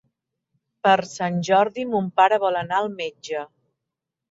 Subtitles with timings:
[0.87, 3.47] Per Sant Jordi mon pare vol anar al metge.